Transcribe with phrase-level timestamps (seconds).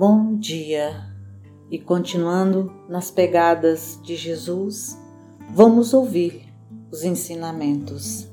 [0.00, 0.94] Bom dia!
[1.70, 4.98] E continuando nas pegadas de Jesus,
[5.50, 6.50] vamos ouvir
[6.90, 8.26] os ensinamentos.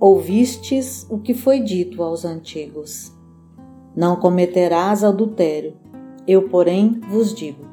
[0.00, 3.14] Ouvistes o que foi dito aos antigos:
[3.94, 5.76] Não cometerás adultério.
[6.26, 7.66] Eu, porém, vos digo: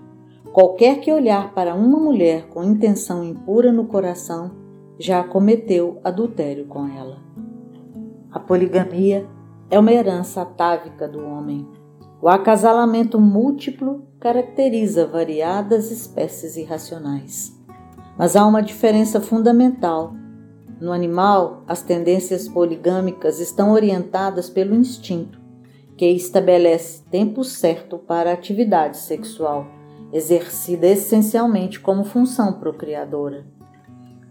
[0.51, 4.51] qualquer que olhar para uma mulher com intenção impura no coração,
[5.00, 7.21] já cometeu adultério com ela.
[8.29, 9.25] A poligamia
[9.69, 11.65] é uma herança atávica do homem
[12.21, 17.55] o acasalamento múltiplo caracteriza variadas espécies irracionais.
[18.17, 20.13] Mas há uma diferença fundamental.
[20.81, 25.39] No animal, as tendências poligâmicas estão orientadas pelo instinto,
[25.95, 29.68] que estabelece tempo certo para a atividade sexual,
[30.11, 33.45] exercida essencialmente como função procriadora.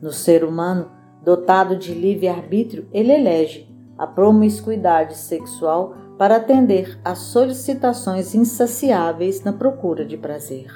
[0.03, 0.91] No ser humano,
[1.23, 10.05] dotado de livre-arbítrio, ele elege a promiscuidade sexual para atender às solicitações insaciáveis na procura
[10.05, 10.73] de prazer.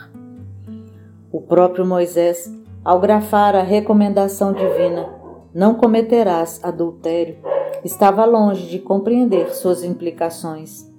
[1.32, 2.52] O próprio Moisés,
[2.84, 5.08] ao grafar a recomendação divina,
[5.54, 7.38] não cometerás adultério,
[7.84, 10.90] estava longe de compreender suas implicações,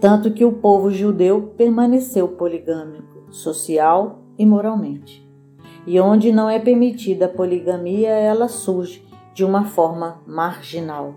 [0.00, 5.26] tanto que o povo judeu permaneceu poligâmico, social e moralmente.
[5.86, 11.14] E onde não é permitida a poligamia, ela surge de uma forma marginal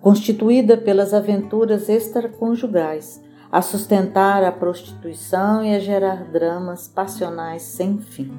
[0.00, 8.30] constituída pelas aventuras extraconjugais, a sustentar a prostituição e a gerar dramas passionais sem fim.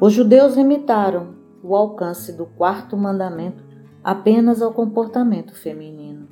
[0.00, 3.64] Os judeus limitaram o alcance do quarto mandamento
[4.02, 6.28] apenas ao comportamento feminino.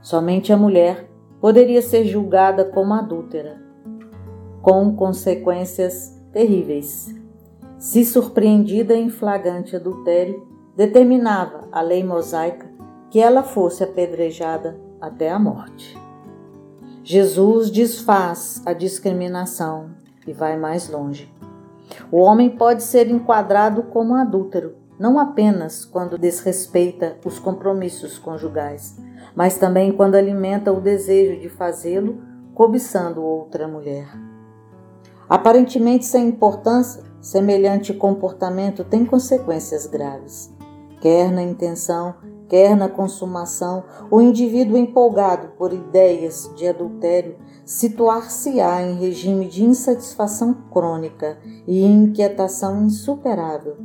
[0.00, 1.10] Somente a mulher
[1.40, 3.60] poderia ser julgada como adúltera,
[4.62, 7.14] com consequências terríveis.
[7.78, 12.70] Se surpreendida em flagrante adultério, determinava a lei mosaica
[13.10, 15.98] que ela fosse apedrejada até a morte.
[17.02, 19.90] Jesus desfaz a discriminação
[20.26, 21.32] e vai mais longe.
[22.10, 28.96] O homem pode ser enquadrado como adúltero, não apenas quando desrespeita os compromissos conjugais,
[29.34, 32.20] mas também quando alimenta o desejo de fazê-lo
[32.54, 34.08] cobiçando outra mulher.
[35.28, 40.52] Aparentemente sem importância, semelhante comportamento tem consequências graves,
[41.00, 42.14] quer na intenção,
[42.50, 50.52] quer na consumação, o indivíduo empolgado por ideias de adultério situar-se-á em regime de insatisfação
[50.72, 53.76] crônica e inquietação insuperável,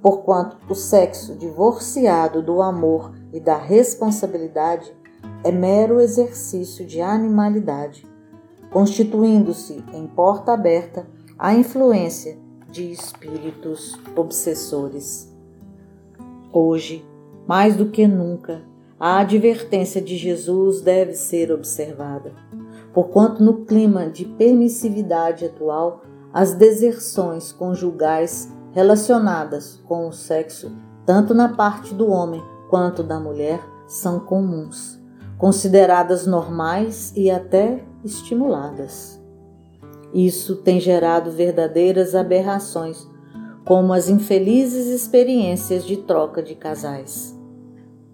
[0.00, 4.96] porquanto o sexo divorciado do amor e da responsabilidade
[5.42, 8.06] é mero exercício de animalidade,
[8.70, 11.04] constituindo-se em porta aberta
[11.36, 12.38] à influência
[12.70, 15.28] de espíritos obsessores.
[16.52, 17.04] Hoje,
[17.46, 18.62] mais do que nunca,
[18.98, 22.32] a advertência de Jesus deve ser observada,
[22.94, 30.72] porquanto no clima de permissividade atual, as deserções conjugais relacionadas com o sexo,
[31.04, 34.98] tanto na parte do homem quanto da mulher, são comuns,
[35.36, 39.20] consideradas normais e até estimuladas.
[40.14, 43.10] Isso tem gerado verdadeiras aberrações
[43.64, 47.36] como as infelizes experiências de troca de casais.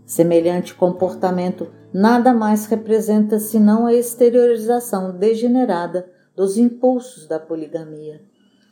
[0.04, 8.22] Semelhante comportamento nada mais representa senão a exteriorização degenerada dos impulsos da poligamia,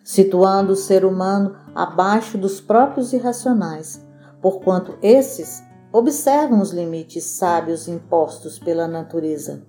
[0.05, 4.01] situando o ser humano abaixo dos próprios irracionais,
[4.41, 5.63] porquanto esses
[5.93, 9.63] observam os limites sábios impostos pela natureza,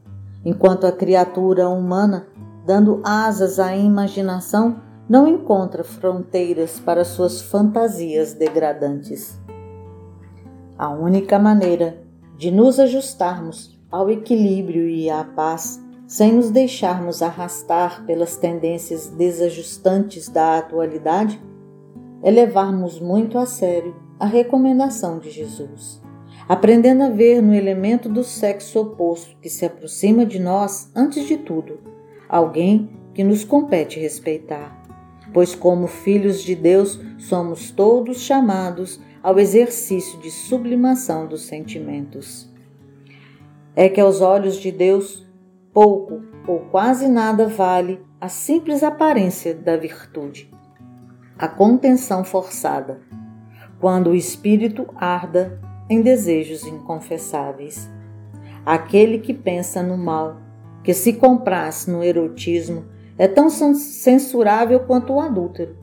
[0.45, 2.27] enquanto a criatura humana,
[2.65, 9.39] dando asas à imaginação, não encontra fronteiras para suas fantasias degradantes.
[10.77, 12.03] A única maneira
[12.35, 20.27] de nos ajustarmos ao equilíbrio e à paz, sem nos deixarmos arrastar pelas tendências desajustantes
[20.27, 21.41] da atualidade,
[22.21, 26.01] é levarmos muito a sério a recomendação de Jesus,
[26.49, 31.37] aprendendo a ver no elemento do sexo oposto que se aproxima de nós, antes de
[31.37, 31.79] tudo,
[32.27, 34.76] alguém que nos compete respeitar
[35.33, 42.49] pois, como filhos de Deus, somos todos chamados ao exercício de sublimação dos sentimentos.
[43.75, 45.27] É que aos olhos de Deus,
[45.73, 50.49] pouco ou quase nada vale a simples aparência da virtude,
[51.37, 53.01] a contenção forçada,
[53.79, 55.59] quando o espírito arda
[55.89, 57.89] em desejos inconfessáveis.
[58.65, 60.41] Aquele que pensa no mal,
[60.83, 62.85] que se comprasse no erotismo,
[63.17, 65.75] é tão censurável quanto o adúltero,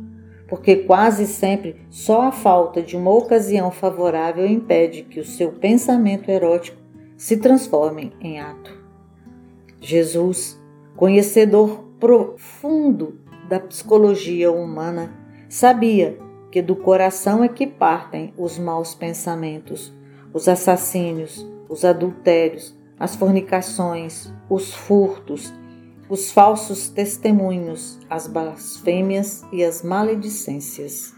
[0.48, 6.30] porque quase sempre só a falta de uma ocasião favorável impede que o seu pensamento
[6.30, 6.78] erótico
[7.16, 8.72] se transforme em ato.
[9.80, 10.60] Jesus,
[10.96, 15.12] conhecedor profundo da psicologia humana,
[15.48, 16.18] sabia
[16.50, 19.92] que do coração é que partem os maus pensamentos,
[20.32, 25.52] os assassínios, os adultérios, as fornicações, os furtos,
[26.08, 31.14] os falsos testemunhos, as blasfêmias e as maledicências.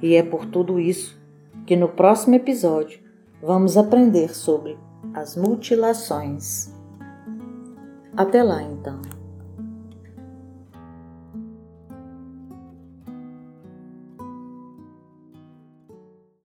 [0.00, 1.18] E é por tudo isso
[1.66, 3.00] que no próximo episódio
[3.42, 4.78] vamos aprender sobre
[5.14, 6.72] as mutilações.
[8.16, 9.15] Até lá então.